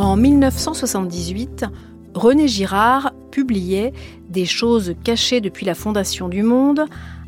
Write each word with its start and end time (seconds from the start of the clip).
En 0.00 0.16
1978, 0.16 1.66
René 2.14 2.48
Girard 2.48 3.12
publiait 3.30 3.92
Des 4.30 4.46
choses 4.46 4.94
cachées 5.04 5.42
depuis 5.42 5.66
la 5.66 5.74
fondation 5.74 6.30
du 6.30 6.42
monde, 6.42 6.86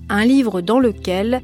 un 0.09 0.25
livre 0.25 0.62
dans 0.62 0.81
lequel 0.81 1.43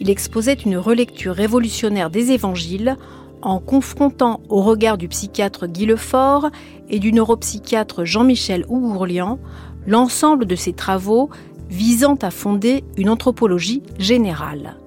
il 0.00 0.08
exposait 0.08 0.54
une 0.54 0.78
relecture 0.78 1.34
révolutionnaire 1.34 2.08
des 2.08 2.30
évangiles 2.30 2.96
en 3.42 3.58
confrontant 3.58 4.40
au 4.48 4.62
regard 4.62 4.96
du 4.96 5.06
psychiatre 5.08 5.66
Guy 5.66 5.84
Lefort 5.84 6.48
et 6.88 6.98
du 6.98 7.12
neuropsychiatre 7.12 8.06
Jean-Michel 8.06 8.64
Ougourlian 8.70 9.38
l'ensemble 9.86 10.46
de 10.46 10.56
ses 10.56 10.72
travaux 10.72 11.28
visant 11.68 12.16
à 12.22 12.30
fonder 12.30 12.84
une 12.96 13.10
anthropologie 13.10 13.82
générale. 13.98 14.78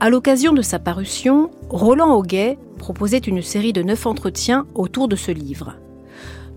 À 0.00 0.10
l'occasion 0.10 0.52
de 0.52 0.62
sa 0.62 0.80
parution, 0.80 1.52
Roland 1.70 2.12
Auguet 2.12 2.58
proposait 2.76 3.18
une 3.18 3.42
série 3.42 3.72
de 3.72 3.82
neuf 3.82 4.06
entretiens 4.06 4.66
autour 4.74 5.08
de 5.08 5.16
ce 5.16 5.32
livre. 5.32 5.74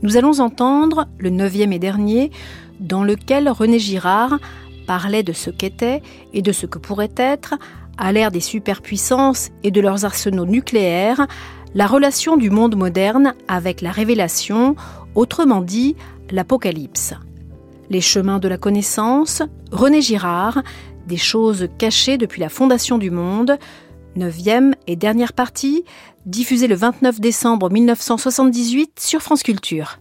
Nous 0.01 0.17
allons 0.17 0.39
entendre 0.39 1.07
le 1.17 1.29
neuvième 1.29 1.73
et 1.73 1.79
dernier, 1.79 2.31
dans 2.79 3.03
lequel 3.03 3.49
René 3.49 3.79
Girard 3.79 4.39
parlait 4.87 5.23
de 5.23 5.33
ce 5.33 5.49
qu'était 5.49 6.01
et 6.33 6.41
de 6.41 6.51
ce 6.51 6.65
que 6.65 6.79
pourrait 6.79 7.11
être, 7.17 7.55
à 7.97 8.11
l'ère 8.13 8.31
des 8.31 8.39
superpuissances 8.39 9.49
et 9.63 9.71
de 9.71 9.81
leurs 9.81 10.05
arsenaux 10.05 10.45
nucléaires, 10.45 11.27
la 11.75 11.85
relation 11.85 12.37
du 12.37 12.49
monde 12.49 12.75
moderne 12.75 13.33
avec 13.47 13.81
la 13.81 13.91
révélation, 13.91 14.75
autrement 15.15 15.61
dit 15.61 15.95
l'Apocalypse. 16.31 17.13
Les 17.89 18.01
chemins 18.01 18.39
de 18.39 18.47
la 18.47 18.57
connaissance, 18.57 19.43
René 19.71 20.01
Girard, 20.01 20.63
des 21.07 21.17
choses 21.17 21.67
cachées 21.77 22.17
depuis 22.17 22.39
la 22.39 22.49
fondation 22.49 22.97
du 22.97 23.11
monde, 23.11 23.57
neuvième 24.15 24.75
et 24.87 24.95
dernière 24.95 25.33
partie, 25.33 25.83
diffusée 26.25 26.67
le 26.67 26.75
29 26.75 27.19
décembre 27.19 27.69
1978 27.69 28.99
sur 28.99 29.21
France 29.21 29.43
Culture. 29.43 29.98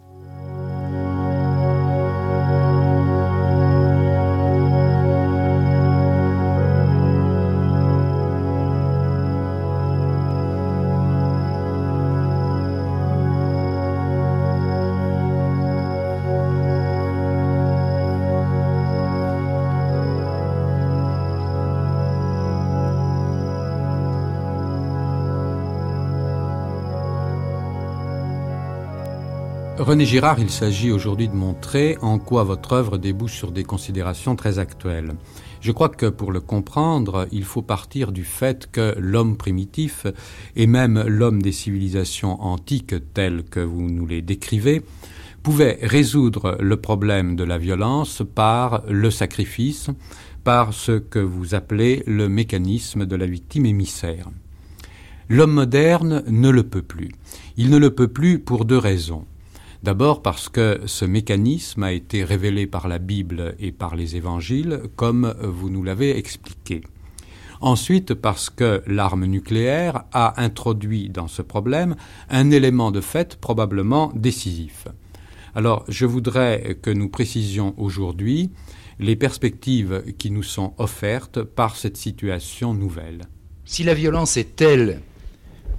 René 29.88 30.04
Girard, 30.04 30.38
il 30.38 30.50
s'agit 30.50 30.92
aujourd'hui 30.92 31.28
de 31.28 31.34
montrer 31.34 31.96
en 32.02 32.18
quoi 32.18 32.44
votre 32.44 32.74
œuvre 32.74 32.98
débouche 32.98 33.32
sur 33.32 33.52
des 33.52 33.64
considérations 33.64 34.36
très 34.36 34.58
actuelles. 34.58 35.14
Je 35.62 35.72
crois 35.72 35.88
que 35.88 36.04
pour 36.04 36.30
le 36.30 36.42
comprendre, 36.42 37.26
il 37.32 37.42
faut 37.42 37.62
partir 37.62 38.12
du 38.12 38.22
fait 38.24 38.70
que 38.70 38.94
l'homme 38.98 39.38
primitif, 39.38 40.06
et 40.56 40.66
même 40.66 41.02
l'homme 41.06 41.40
des 41.40 41.52
civilisations 41.52 42.38
antiques 42.42 42.96
tels 43.14 43.44
que 43.44 43.60
vous 43.60 43.88
nous 43.88 44.06
les 44.06 44.20
décrivez, 44.20 44.82
pouvait 45.42 45.78
résoudre 45.80 46.58
le 46.60 46.76
problème 46.76 47.34
de 47.34 47.44
la 47.44 47.56
violence 47.56 48.22
par 48.34 48.82
le 48.90 49.10
sacrifice, 49.10 49.88
par 50.44 50.74
ce 50.74 50.98
que 50.98 51.18
vous 51.18 51.54
appelez 51.54 52.02
le 52.06 52.28
mécanisme 52.28 53.06
de 53.06 53.16
la 53.16 53.24
victime 53.24 53.64
émissaire. 53.64 54.28
L'homme 55.30 55.52
moderne 55.52 56.24
ne 56.28 56.50
le 56.50 56.64
peut 56.64 56.82
plus. 56.82 57.08
Il 57.56 57.70
ne 57.70 57.78
le 57.78 57.94
peut 57.94 58.08
plus 58.08 58.38
pour 58.38 58.66
deux 58.66 58.76
raisons. 58.76 59.24
D'abord 59.82 60.22
parce 60.22 60.48
que 60.48 60.80
ce 60.86 61.04
mécanisme 61.04 61.84
a 61.84 61.92
été 61.92 62.24
révélé 62.24 62.66
par 62.66 62.88
la 62.88 62.98
Bible 62.98 63.54
et 63.60 63.70
par 63.70 63.94
les 63.94 64.16
évangiles, 64.16 64.82
comme 64.96 65.34
vous 65.40 65.70
nous 65.70 65.84
l'avez 65.84 66.18
expliqué. 66.18 66.82
Ensuite, 67.60 68.14
parce 68.14 68.50
que 68.50 68.82
l'arme 68.86 69.24
nucléaire 69.26 70.04
a 70.12 70.40
introduit 70.42 71.08
dans 71.08 71.28
ce 71.28 71.42
problème 71.42 71.96
un 72.28 72.50
élément 72.50 72.90
de 72.90 73.00
fait 73.00 73.36
probablement 73.36 74.12
décisif. 74.14 74.86
Alors, 75.54 75.84
je 75.88 76.06
voudrais 76.06 76.78
que 76.82 76.90
nous 76.90 77.08
précisions 77.08 77.74
aujourd'hui 77.76 78.50
les 79.00 79.16
perspectives 79.16 80.04
qui 80.18 80.30
nous 80.30 80.42
sont 80.42 80.74
offertes 80.78 81.42
par 81.42 81.76
cette 81.76 81.96
situation 81.96 82.74
nouvelle. 82.74 83.22
Si 83.64 83.84
la 83.84 83.94
violence 83.94 84.36
est 84.36 84.56
telle 84.56 85.00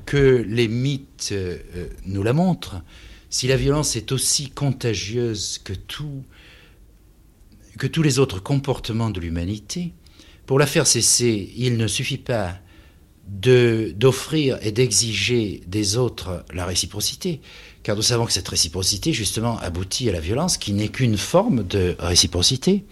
que 0.05 0.43
les 0.47 0.67
mythes 0.67 1.29
euh, 1.31 1.57
nous 2.05 2.23
la 2.23 2.33
montrent, 2.33 2.81
si 3.29 3.47
la 3.47 3.55
violence 3.55 3.95
est 3.95 4.11
aussi 4.11 4.49
contagieuse 4.49 5.59
que, 5.63 5.73
tout, 5.73 6.23
que 7.77 7.87
tous 7.87 8.01
les 8.01 8.19
autres 8.19 8.39
comportements 8.39 9.09
de 9.09 9.19
l'humanité, 9.19 9.93
pour 10.45 10.57
la 10.57 10.65
faire 10.65 10.87
cesser, 10.87 11.53
il 11.55 11.77
ne 11.77 11.87
suffit 11.87 12.17
pas 12.17 12.55
d'offrir 13.27 14.57
et 14.63 14.71
d'exiger 14.71 15.61
des 15.67 15.97
autres 15.97 16.43
la 16.51 16.65
réciprocité, 16.65 17.41
car 17.83 17.95
nous 17.95 18.01
savons 18.01 18.25
que 18.25 18.33
cette 18.33 18.47
réciprocité, 18.47 19.13
justement, 19.13 19.59
aboutit 19.59 20.09
à 20.09 20.11
la 20.11 20.19
violence, 20.19 20.57
qui 20.57 20.73
n'est 20.73 20.87
qu'une 20.87 21.17
forme 21.17 21.63
de 21.63 21.95
réciprocité. 21.99 22.83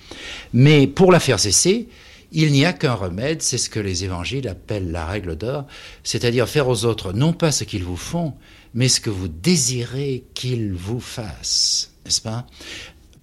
Mais 0.54 0.86
pour 0.86 1.12
la 1.12 1.19
faire 1.19 1.40
cesser, 1.40 1.88
il 2.31 2.52
n'y 2.52 2.66
a 2.66 2.74
qu'un 2.74 2.94
remède, 2.94 3.42
c'est 3.42 3.58
ce 3.58 3.69
que 3.69 3.80
les 3.80 4.04
évangiles 4.04 4.48
appellent 4.48 4.92
la 4.92 5.06
règle 5.06 5.36
d'or, 5.36 5.66
c'est-à-dire 6.04 6.48
faire 6.48 6.68
aux 6.68 6.86
autres 6.86 7.14
non 7.14 7.34
pas 7.34 7.52
ce 7.52 7.64
qu'ils 7.64 7.84
vous 7.84 7.98
font, 7.98 8.34
mais 8.77 8.89
ce 8.89 9.01
que 9.01 9.09
vous 9.09 9.27
désirez 9.27 10.23
qu'ils 10.35 10.71
vous 10.71 10.99
fassent, 10.99 11.93
n'est-ce 12.05 12.21
pas? 12.21 12.45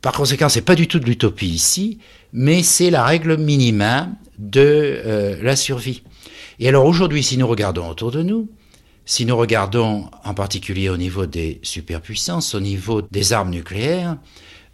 Par 0.03 0.13
conséquent, 0.13 0.49
c'est 0.49 0.63
pas 0.63 0.75
du 0.75 0.89
tout 0.89 0.99
de 0.99 1.05
l'utopie 1.07 1.47
ici, 1.47 1.99
mais 2.33 2.65
c'est 2.65 2.91
la 2.91 3.05
règle 3.05 3.37
minima 3.37 4.09
de 4.37 4.61
euh, 4.61 5.41
la 5.45 5.55
survie. 5.55 6.03
Et 6.59 6.67
alors 6.67 6.85
aujourd'hui, 6.85 7.23
si 7.23 7.39
nous 7.39 7.47
regardons 7.47 7.89
autour 7.89 8.11
de 8.11 8.25
nous, 8.25 8.51
si 9.07 9.27
nous 9.27 9.37
regardons 9.37 10.11
en 10.25 10.35
particulier 10.35 10.89
au 10.89 10.97
niveau 10.97 11.25
des 11.25 11.61
superpuissances, 11.63 12.57
au 12.57 12.61
niveau 12.61 13.01
des 13.01 13.33
armes 13.33 13.51
nucléaires, 13.51 14.17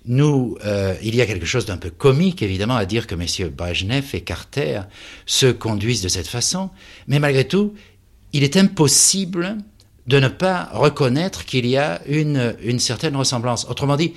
nous, 0.07 0.57
euh, 0.65 0.95
il 1.03 1.15
y 1.15 1.21
a 1.21 1.27
quelque 1.27 1.45
chose 1.45 1.67
d'un 1.67 1.77
peu 1.77 1.91
comique, 1.91 2.41
évidemment, 2.41 2.77
à 2.77 2.87
dire 2.87 3.07
que 3.07 3.15
messieurs 3.15 3.51
Brezhnev 3.51 4.07
et 4.15 4.23
Carter 4.23 4.81
se 5.27 5.45
conduisent 5.45 6.01
de 6.01 6.09
cette 6.09 6.27
façon, 6.27 6.71
mais 7.07 7.19
malgré 7.19 7.47
tout, 7.47 7.75
il 8.33 8.45
est 8.45 8.57
impossible 8.57 9.59
de 10.11 10.19
ne 10.19 10.27
pas 10.27 10.69
reconnaître 10.73 11.45
qu'il 11.45 11.67
y 11.67 11.77
a 11.77 12.01
une, 12.07 12.81
certaine 12.81 13.15
ressemblance. 13.15 13.65
Autrement 13.71 13.97
dit, 13.97 14.15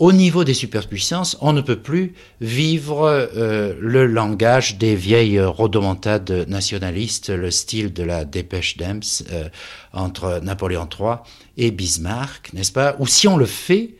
au 0.00 0.12
niveau 0.12 0.42
des 0.42 0.54
superpuissances, 0.54 1.38
on 1.40 1.52
ne 1.52 1.60
peut 1.60 1.78
plus 1.78 2.14
vivre 2.40 3.06
euh, 3.06 3.72
le 3.80 4.06
langage 4.06 4.76
des 4.76 4.96
vieilles 4.96 5.40
rodomontades 5.40 6.46
nationalistes, 6.48 7.30
le 7.30 7.52
style 7.52 7.92
de 7.92 8.02
la 8.02 8.24
dépêche 8.24 8.76
d'Ems 8.76 9.00
euh, 9.30 9.48
entre 9.92 10.40
Napoléon 10.42 10.88
III 10.92 11.18
et 11.56 11.70
Bismarck, 11.70 12.52
n'est-ce 12.52 12.72
pas? 12.72 12.96
Ou 12.98 13.06
si 13.06 13.28
on 13.28 13.36
le 13.36 13.46
fait, 13.46 13.90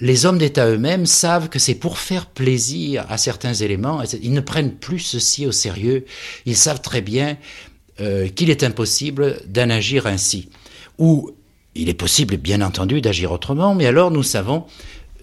les 0.00 0.26
hommes 0.26 0.38
d'État 0.38 0.66
eux-mêmes 0.66 1.06
savent 1.06 1.48
que 1.48 1.60
c'est 1.60 1.76
pour 1.76 1.98
faire 1.98 2.26
plaisir 2.26 3.06
à 3.08 3.18
certains 3.18 3.54
éléments. 3.54 4.02
Ils 4.20 4.32
ne 4.32 4.40
prennent 4.40 4.74
plus 4.74 4.98
ceci 4.98 5.46
au 5.46 5.52
sérieux. 5.52 6.06
Ils 6.44 6.56
savent 6.56 6.82
très 6.82 7.02
bien 7.02 7.36
euh, 8.00 8.28
qu'il 8.28 8.50
est 8.50 8.64
impossible 8.64 9.40
d'en 9.46 9.70
agir 9.70 10.08
ainsi 10.08 10.48
où 10.98 11.30
il 11.74 11.88
est 11.88 11.94
possible, 11.94 12.36
bien 12.36 12.60
entendu, 12.60 13.00
d'agir 13.00 13.32
autrement, 13.32 13.74
mais 13.74 13.86
alors 13.86 14.10
nous 14.10 14.22
savons 14.22 14.64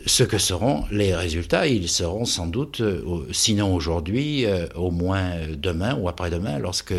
ce 0.05 0.23
que 0.23 0.37
seront 0.37 0.85
les 0.91 1.15
résultats. 1.15 1.67
Ils 1.67 1.89
seront 1.89 2.25
sans 2.25 2.47
doute, 2.47 2.81
euh, 2.81 3.27
sinon 3.31 3.73
aujourd'hui, 3.73 4.45
euh, 4.45 4.67
au 4.75 4.91
moins 4.91 5.31
demain 5.57 5.95
ou 5.95 6.07
après-demain, 6.07 6.59
lorsque 6.59 6.93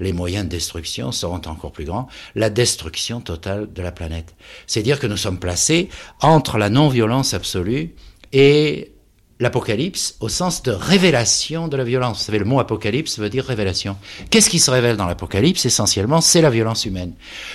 les 0.00 0.12
moyens 0.12 0.44
de 0.44 0.50
destruction 0.50 1.12
seront 1.12 1.42
encore 1.46 1.72
plus 1.72 1.84
grands, 1.84 2.08
la 2.34 2.50
destruction 2.50 3.20
totale 3.20 3.72
de 3.72 3.82
la 3.82 3.92
planète. 3.92 4.34
C'est 4.66 4.82
dire 4.82 4.98
que 4.98 5.06
nous 5.06 5.16
sommes 5.16 5.38
placés 5.38 5.88
entre 6.20 6.58
la 6.58 6.70
non-violence 6.70 7.34
absolue 7.34 7.94
et 8.32 8.91
l'Apocalypse 9.42 10.14
au 10.20 10.28
sens 10.28 10.62
de 10.62 10.70
révélation 10.70 11.66
de 11.66 11.76
la 11.76 11.82
violence. 11.82 12.18
Vous 12.18 12.24
savez, 12.26 12.38
le 12.38 12.44
mot 12.44 12.60
Apocalypse 12.60 13.18
veut 13.18 13.28
dire 13.28 13.44
révélation. 13.44 13.96
Qu'est-ce 14.30 14.48
qui 14.48 14.60
se 14.60 14.70
révèle 14.70 14.96
dans 14.96 15.06
l'Apocalypse? 15.06 15.66
Essentiellement, 15.66 16.20
c'est 16.20 16.40
la 16.40 16.48
violence 16.48 16.86
humaine. 16.86 17.14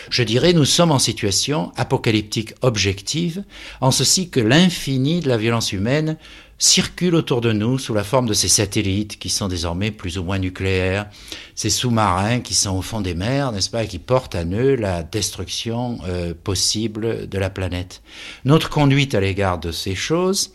Je 0.09 0.23
dirais, 0.23 0.51
nous 0.51 0.65
sommes 0.65 0.91
en 0.91 0.99
situation 0.99 1.71
apocalyptique 1.77 2.53
objective, 2.61 3.43
en 3.79 3.91
ceci 3.91 4.29
que 4.29 4.41
l'infini 4.41 5.21
de 5.21 5.29
la 5.29 5.37
violence 5.37 5.71
humaine 5.71 6.17
circule 6.59 7.15
autour 7.15 7.39
de 7.39 7.53
nous 7.53 7.77
sous 7.77 7.93
la 7.93 8.03
forme 8.03 8.27
de 8.27 8.33
ces 8.33 8.47
satellites 8.47 9.17
qui 9.17 9.29
sont 9.29 9.47
désormais 9.47 9.91
plus 9.91 10.17
ou 10.17 10.23
moins 10.23 10.39
nucléaires, 10.39 11.07
ces 11.55 11.69
sous-marins 11.69 12.39
qui 12.39 12.53
sont 12.53 12.75
au 12.75 12.81
fond 12.81 12.99
des 12.99 13.13
mers, 13.13 13.51
n'est-ce 13.51 13.69
pas, 13.69 13.83
et 13.83 13.87
qui 13.87 13.99
portent 13.99 14.35
à 14.35 14.43
eux 14.43 14.75
la 14.75 15.03
destruction 15.03 15.99
euh, 16.05 16.33
possible 16.33 17.29
de 17.29 17.37
la 17.37 17.49
planète. 17.49 18.01
Notre 18.43 18.69
conduite 18.69 19.15
à 19.15 19.21
l'égard 19.21 19.59
de 19.59 19.71
ces 19.71 19.95
choses, 19.95 20.51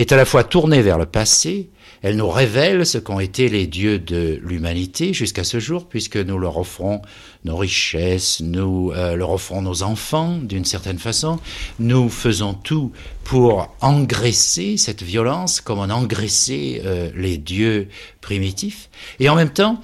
est 0.00 0.12
à 0.12 0.16
la 0.16 0.24
fois 0.24 0.44
tournée 0.44 0.82
vers 0.82 0.98
le 0.98 1.06
passé, 1.06 1.70
elle 2.02 2.16
nous 2.16 2.30
révèle 2.30 2.86
ce 2.86 2.96
qu'ont 2.96 3.20
été 3.20 3.50
les 3.50 3.66
dieux 3.66 3.98
de 3.98 4.40
l'humanité 4.42 5.12
jusqu'à 5.12 5.44
ce 5.44 5.60
jour, 5.60 5.86
puisque 5.86 6.16
nous 6.16 6.38
leur 6.38 6.56
offrons 6.56 7.02
nos 7.44 7.56
richesses, 7.56 8.40
nous 8.40 8.92
euh, 8.92 9.16
leur 9.16 9.30
offrons 9.30 9.60
nos 9.60 9.82
enfants 9.82 10.38
d'une 10.38 10.64
certaine 10.64 10.98
façon. 10.98 11.38
Nous 11.78 12.08
faisons 12.08 12.54
tout 12.54 12.92
pour 13.24 13.74
engraisser 13.82 14.78
cette 14.78 15.02
violence 15.02 15.60
comme 15.60 15.78
on 15.78 15.90
engraissait 15.90 16.80
euh, 16.86 17.10
les 17.14 17.36
dieux 17.36 17.88
primitifs. 18.22 18.88
Et 19.18 19.28
en 19.28 19.34
même 19.34 19.50
temps, 19.50 19.82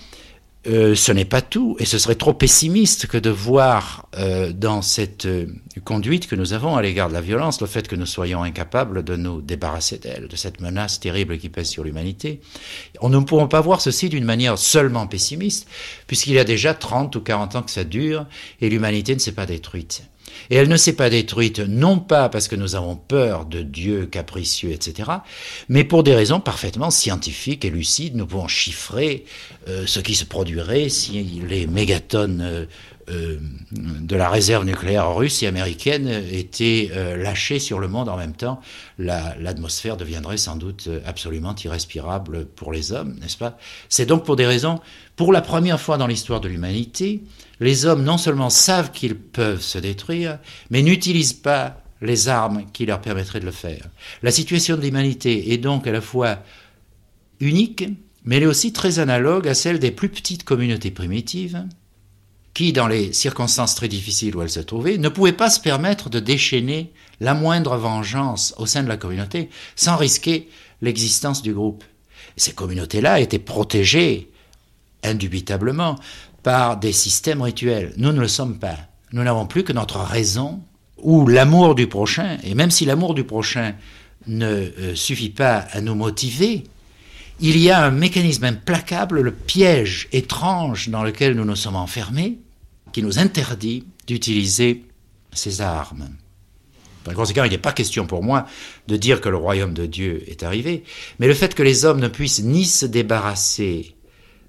euh, 0.68 0.94
ce 0.94 1.12
n'est 1.12 1.24
pas 1.24 1.42
tout, 1.42 1.76
et 1.78 1.84
ce 1.84 1.98
serait 1.98 2.16
trop 2.16 2.34
pessimiste 2.34 3.06
que 3.06 3.18
de 3.18 3.30
voir 3.30 4.08
euh, 4.16 4.52
dans 4.52 4.82
cette 4.82 5.26
euh, 5.26 5.46
conduite 5.84 6.26
que 6.26 6.34
nous 6.34 6.52
avons 6.54 6.76
à 6.76 6.82
l'égard 6.82 7.08
de 7.08 7.14
la 7.14 7.20
violence 7.20 7.60
le 7.60 7.66
fait 7.66 7.86
que 7.86 7.94
nous 7.94 8.06
soyons 8.06 8.42
incapables 8.42 9.04
de 9.04 9.14
nous 9.14 9.42
débarrasser 9.42 9.98
d'elle, 9.98 10.26
de 10.26 10.36
cette 10.36 10.60
menace 10.60 10.98
terrible 10.98 11.38
qui 11.38 11.48
pèse 11.48 11.68
sur 11.68 11.84
l'humanité. 11.84 12.40
On 13.00 13.08
ne 13.08 13.18
pourrons 13.20 13.48
pas 13.48 13.60
voir 13.60 13.80
ceci 13.80 14.08
d'une 14.08 14.24
manière 14.24 14.58
seulement 14.58 15.06
pessimiste, 15.06 15.68
puisqu'il 16.06 16.34
y 16.34 16.38
a 16.38 16.44
déjà 16.44 16.74
30 16.74 17.14
ou 17.14 17.20
40 17.20 17.56
ans 17.56 17.62
que 17.62 17.70
ça 17.70 17.84
dure, 17.84 18.26
et 18.60 18.68
l'humanité 18.68 19.14
ne 19.14 19.20
s'est 19.20 19.32
pas 19.32 19.46
détruite. 19.46 20.02
Et 20.50 20.56
elle 20.56 20.69
ne 20.69 20.77
s'est 20.77 20.94
pas 20.94 21.11
détruite 21.11 21.61
non 21.61 21.99
pas 21.99 22.29
parce 22.29 22.49
que 22.49 22.56
nous 22.56 22.75
avons 22.75 22.97
peur 22.97 23.44
de 23.44 23.62
Dieu 23.62 24.06
capricieux, 24.06 24.71
etc., 24.71 25.11
mais 25.69 25.85
pour 25.85 26.03
des 26.03 26.15
raisons 26.15 26.41
parfaitement 26.41 26.91
scientifiques 26.91 27.65
et 27.65 27.71
lucides. 27.71 28.17
Nous 28.17 28.27
pouvons 28.27 28.49
chiffrer 28.49 29.25
euh, 29.69 29.85
ce 29.87 30.00
qui 30.00 30.15
se 30.15 30.25
produirait 30.25 30.88
si 30.88 31.23
les 31.49 31.67
mégatonnes 31.67 32.67
euh, 33.08 33.12
euh, 33.12 33.38
de 34.00 34.17
la 34.17 34.29
réserve 34.29 34.64
nucléaire 34.64 35.14
russe 35.14 35.43
et 35.43 35.47
américaine 35.47 36.08
étaient 36.31 36.91
lâchées 37.17 37.58
sur 37.58 37.79
le 37.79 37.88
monde 37.88 38.08
en 38.08 38.17
même 38.17 38.35
temps. 38.35 38.61
L'atmosphère 38.99 39.97
deviendrait 39.97 40.37
sans 40.37 40.56
doute 40.56 40.88
absolument 41.05 41.55
irrespirable 41.64 42.47
pour 42.47 42.73
les 42.73 42.93
hommes, 42.93 43.17
n'est-ce 43.20 43.37
pas? 43.37 43.58
C'est 43.88 44.06
donc 44.06 44.25
pour 44.25 44.37
des 44.37 44.47
raisons, 44.47 44.81
pour 45.17 45.32
la 45.32 45.41
première 45.41 45.81
fois 45.81 45.99
dans 45.99 46.06
l'histoire 46.06 46.41
de 46.41 46.49
l'humanité, 46.49 47.23
les 47.61 47.87
hommes 47.87 48.05
non 48.05 48.19
seulement 48.19 48.50
savent 48.50 48.93
qu'ils 48.93 49.17
peuvent 49.17 49.62
se 49.62 49.79
détruire, 49.79 50.38
mais 50.70 50.82
n'utilisent 50.82 51.32
pas 51.32 51.81
les 52.02 52.29
armes 52.29 52.64
qui 52.73 52.87
leur 52.87 53.00
permettraient 53.00 53.41
de 53.41 53.47
le 53.47 53.50
faire. 53.50 53.88
La 54.23 54.31
situation 54.31 54.76
de 54.76 54.82
l'humanité 54.82 55.52
est 55.52 55.59
donc 55.59 55.87
à 55.87 55.93
la 55.93 56.00
fois 56.00 56.38
unique, 57.41 57.88
mais 58.25 58.37
elle 58.37 58.43
est 58.43 58.47
aussi 58.47 58.73
très 58.73 58.99
analogue 58.99 59.49
à 59.49 59.55
celle 59.55 59.79
des 59.79 59.91
plus 59.91 60.09
petites 60.09 60.44
communautés 60.44 60.91
primitives, 60.91 61.64
qui, 62.56 62.73
dans 62.73 62.87
les 62.87 63.12
circonstances 63.12 63.75
très 63.75 63.87
difficiles 63.87 64.35
où 64.35 64.41
elles 64.41 64.49
se 64.49 64.61
trouvaient, 64.61 64.97
ne 64.97 65.11
pouvaient 65.11 65.35
pas 65.35 65.50
se 65.50 65.61
permettre 65.61 66.08
de 66.08 66.20
déchaîner 66.20 66.91
la 67.20 67.35
moindre 67.35 67.76
vengeance 67.76 68.55
au 68.56 68.64
sein 68.64 68.82
de 68.82 68.88
la 68.88 68.97
communauté 68.97 69.50
sans 69.75 69.94
risquer 69.94 70.49
l'existence 70.81 71.43
du 71.43 71.53
groupe. 71.53 71.85
Ces 72.38 72.55
communautés-là 72.55 73.20
étaient 73.20 73.38
protégées 73.38 74.31
indubitablement 75.05 75.97
par 76.43 76.79
des 76.79 76.93
systèmes 76.93 77.43
rituels. 77.43 77.93
Nous 77.99 78.11
ne 78.11 78.20
le 78.20 78.26
sommes 78.26 78.59
pas. 78.59 78.79
Nous 79.12 79.23
n'avons 79.23 79.44
plus 79.44 79.62
que 79.62 79.75
notre 79.75 79.99
raison 79.99 80.62
ou 80.97 81.29
l'amour 81.29 81.75
du 81.75 81.88
prochain. 81.88 82.38
Et 82.43 82.55
même 82.55 82.70
si 82.70 82.87
l'amour 82.87 83.12
du 83.12 83.25
prochain 83.25 83.75
ne 84.29 84.47
euh, 84.47 84.94
suffit 84.94 85.29
pas 85.29 85.59
à 85.73 85.82
nous 85.82 85.94
motiver, 85.94 86.64
il 87.38 87.59
y 87.59 87.70
a 87.70 87.85
un 87.85 87.91
mécanisme 87.91 88.44
implacable, 88.44 89.20
le 89.20 89.32
piège 89.32 90.09
étrange 90.12 90.88
dans 90.88 91.02
lequel 91.02 91.35
nous 91.35 91.44
nous 91.44 91.55
sommes 91.55 91.76
enfermés, 91.76 92.38
qui 92.93 93.03
nous 93.03 93.19
interdit 93.19 93.85
d'utiliser 94.06 94.85
ces 95.33 95.61
armes. 95.61 96.09
Par 97.05 97.15
conséquent, 97.15 97.44
il 97.44 97.50
n'est 97.50 97.59
pas 97.59 97.73
question 97.73 98.06
pour 98.06 98.23
moi 98.25 98.47
de 98.88 98.97
dire 98.97 99.21
que 99.21 99.29
le 99.29 99.37
royaume 99.37 99.75
de 99.75 99.87
Dieu 99.87 100.25
est 100.27 100.43
arrivé, 100.43 100.83
mais 101.19 101.29
le 101.29 101.35
fait 101.35 101.55
que 101.55 101.62
les 101.62 101.85
hommes 101.85 102.00
ne 102.00 102.09
puissent 102.09 102.43
ni 102.43 102.65
se 102.65 102.85
débarrasser 102.85 103.94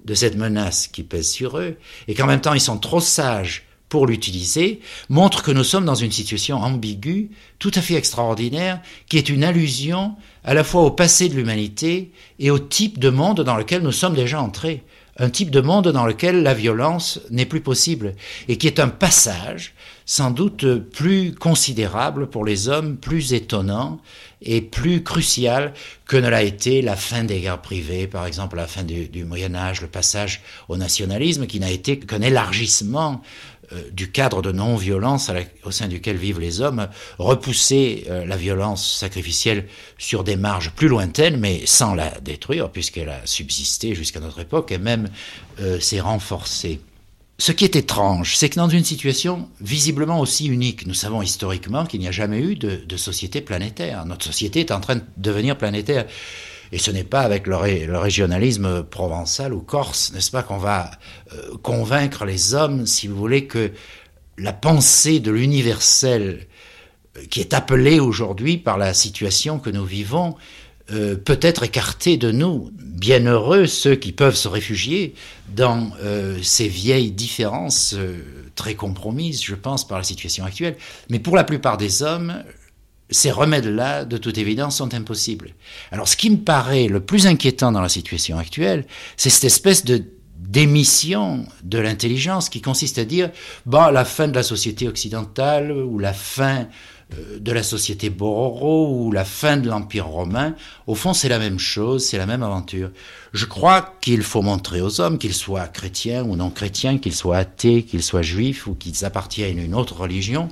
de 0.04 0.14
cette 0.14 0.36
menace 0.36 0.88
qui 0.88 1.02
pèse 1.04 1.30
sur 1.30 1.58
eux, 1.58 1.76
et 2.08 2.14
qu'en 2.14 2.26
même 2.26 2.40
temps 2.40 2.54
ils 2.54 2.60
sont 2.60 2.78
trop 2.78 3.00
sages 3.00 3.64
pour 3.88 4.06
l'utiliser, 4.06 4.80
montre 5.08 5.42
que 5.42 5.50
nous 5.50 5.64
sommes 5.64 5.84
dans 5.84 5.94
une 5.94 6.12
situation 6.12 6.58
ambiguë, 6.58 7.30
tout 7.58 7.70
à 7.74 7.80
fait 7.80 7.94
extraordinaire, 7.94 8.80
qui 9.08 9.18
est 9.18 9.28
une 9.28 9.44
allusion 9.44 10.14
à 10.44 10.52
la 10.54 10.64
fois 10.64 10.82
au 10.82 10.90
passé 10.90 11.28
de 11.28 11.34
l'humanité 11.34 12.12
et 12.38 12.50
au 12.50 12.58
type 12.58 12.98
de 12.98 13.08
monde 13.08 13.42
dans 13.42 13.56
lequel 13.56 13.82
nous 13.82 13.92
sommes 13.92 14.14
déjà 14.14 14.42
entrés. 14.42 14.82
Un 15.20 15.30
type 15.30 15.50
de 15.50 15.60
monde 15.60 15.88
dans 15.88 16.06
lequel 16.06 16.42
la 16.44 16.54
violence 16.54 17.20
n'est 17.30 17.46
plus 17.46 17.60
possible, 17.60 18.14
et 18.46 18.56
qui 18.56 18.68
est 18.68 18.78
un 18.78 18.88
passage 18.88 19.74
sans 20.06 20.30
doute 20.30 20.64
plus 20.76 21.34
considérable 21.34 22.30
pour 22.30 22.44
les 22.44 22.68
hommes, 22.68 22.96
plus 22.96 23.34
étonnant 23.34 24.00
et 24.40 24.62
plus 24.62 25.02
crucial 25.02 25.74
que 26.06 26.16
ne 26.16 26.28
l'a 26.28 26.42
été 26.42 26.80
la 26.80 26.96
fin 26.96 27.24
des 27.24 27.40
guerres 27.40 27.60
privées, 27.60 28.06
par 28.06 28.26
exemple 28.26 28.56
la 28.56 28.66
fin 28.66 28.84
du, 28.84 29.24
Moyen 29.24 29.54
Âge, 29.54 29.82
le 29.82 29.88
passage 29.88 30.40
au 30.68 30.76
nationalisme, 30.76 31.46
qui 31.46 31.60
n'a 31.60 31.70
été 31.70 31.98
qu'un 31.98 32.22
élargissement 32.22 33.20
du 33.92 34.10
cadre 34.10 34.42
de 34.42 34.52
non-violence 34.52 35.30
au 35.64 35.70
sein 35.70 35.88
duquel 35.88 36.16
vivent 36.16 36.40
les 36.40 36.60
hommes, 36.60 36.88
repousser 37.18 38.04
euh, 38.08 38.24
la 38.24 38.36
violence 38.36 38.96
sacrificielle 38.96 39.66
sur 39.98 40.24
des 40.24 40.36
marges 40.36 40.70
plus 40.70 40.88
lointaines, 40.88 41.38
mais 41.38 41.66
sans 41.66 41.94
la 41.94 42.10
détruire, 42.20 42.70
puisqu'elle 42.70 43.08
a 43.08 43.20
subsisté 43.24 43.94
jusqu'à 43.94 44.20
notre 44.20 44.40
époque 44.40 44.72
et 44.72 44.78
même 44.78 45.08
euh, 45.60 45.80
s'est 45.80 46.00
renforcée. 46.00 46.80
Ce 47.40 47.52
qui 47.52 47.64
est 47.64 47.76
étrange, 47.76 48.36
c'est 48.36 48.48
que 48.48 48.56
dans 48.56 48.68
une 48.68 48.84
situation 48.84 49.48
visiblement 49.60 50.18
aussi 50.18 50.46
unique, 50.46 50.86
nous 50.86 50.94
savons 50.94 51.22
historiquement 51.22 51.86
qu'il 51.86 52.00
n'y 52.00 52.08
a 52.08 52.12
jamais 52.12 52.40
eu 52.40 52.56
de, 52.56 52.96
société 52.96 53.40
planétaire. 53.40 54.04
Notre 54.06 54.24
société 54.24 54.60
est 54.60 54.72
en 54.72 54.80
train 54.80 54.96
de 54.96 55.04
devenir 55.18 55.56
planétaire. 55.56 56.06
Et 56.72 56.78
ce 56.78 56.90
n'est 56.90 57.04
pas 57.04 57.20
avec 57.20 57.46
le, 57.46 57.56
régionalisme 57.56 58.82
provençal 58.84 59.54
ou 59.54 59.60
corse, 59.60 60.12
n'est-ce 60.12 60.30
pas, 60.30 60.42
qu'on 60.42 60.58
va 60.58 60.90
euh, 61.32 61.56
convaincre 61.62 62.24
les 62.24 62.54
hommes, 62.54 62.86
si 62.86 63.06
vous 63.06 63.16
voulez, 63.16 63.46
que 63.46 63.72
la 64.36 64.52
pensée 64.52 65.20
de 65.20 65.30
l'universel 65.30 66.46
euh, 67.16 67.24
qui 67.30 67.40
est 67.40 67.54
appelée 67.54 68.00
aujourd'hui 68.00 68.58
par 68.58 68.76
la 68.76 68.92
situation 68.92 69.58
que 69.58 69.70
nous 69.70 69.84
vivons 69.84 70.36
euh, 70.90 71.16
peut 71.16 71.40
être 71.40 71.62
écartée 71.62 72.16
de 72.16 72.30
nous 72.30 72.70
bienheureux 72.74 73.66
ceux 73.66 73.94
qui 73.94 74.12
peuvent 74.12 74.36
se 74.36 74.48
réfugier 74.48 75.14
dans 75.48 75.92
ces 76.42 76.68
vieilles 76.68 77.12
différences 77.12 77.94
très 78.56 78.74
compromises, 78.74 79.42
je 79.42 79.54
pense, 79.54 79.86
par 79.86 79.98
la 79.98 80.04
situation 80.04 80.44
actuelle. 80.44 80.76
Mais 81.08 81.20
pour 81.20 81.36
la 81.36 81.44
plupart 81.44 81.78
des 81.78 82.02
hommes, 82.02 82.42
ces 83.10 83.30
remèdes-là, 83.30 84.04
de 84.04 84.16
toute 84.18 84.38
évidence, 84.38 84.76
sont 84.76 84.94
impossibles. 84.94 85.54
Alors 85.90 86.08
ce 86.08 86.16
qui 86.16 86.30
me 86.30 86.36
paraît 86.36 86.88
le 86.88 87.00
plus 87.00 87.26
inquiétant 87.26 87.72
dans 87.72 87.80
la 87.80 87.88
situation 87.88 88.38
actuelle, 88.38 88.86
c'est 89.16 89.30
cette 89.30 89.44
espèce 89.44 89.84
de 89.84 90.04
démission 90.38 91.46
de 91.62 91.78
l'intelligence 91.78 92.48
qui 92.48 92.60
consiste 92.60 92.98
à 92.98 93.04
dire, 93.04 93.30
bah, 93.66 93.90
la 93.90 94.04
fin 94.04 94.28
de 94.28 94.34
la 94.34 94.42
société 94.42 94.88
occidentale 94.88 95.72
ou 95.72 95.98
la 95.98 96.14
fin 96.14 96.68
euh, 97.14 97.38
de 97.38 97.52
la 97.52 97.62
société 97.62 98.08
Bororo 98.08 99.04
ou 99.04 99.12
la 99.12 99.24
fin 99.24 99.58
de 99.58 99.68
l'Empire 99.68 100.06
romain, 100.06 100.54
au 100.86 100.94
fond 100.94 101.12
c'est 101.12 101.28
la 101.28 101.38
même 101.38 101.58
chose, 101.58 102.04
c'est 102.06 102.18
la 102.18 102.26
même 102.26 102.42
aventure. 102.42 102.90
Je 103.34 103.44
crois 103.44 103.96
qu'il 104.00 104.22
faut 104.22 104.42
montrer 104.42 104.80
aux 104.80 105.00
hommes, 105.00 105.18
qu'ils 105.18 105.34
soient 105.34 105.66
chrétiens 105.66 106.24
ou 106.24 106.36
non 106.36 106.50
chrétiens, 106.50 106.98
qu'ils 106.98 107.14
soient 107.14 107.38
athées, 107.38 107.82
qu'ils 107.82 108.02
soient 108.02 108.22
juifs 108.22 108.66
ou 108.66 108.74
qu'ils 108.74 109.04
appartiennent 109.04 109.58
à 109.58 109.62
une 109.62 109.74
autre 109.74 110.00
religion, 110.00 110.48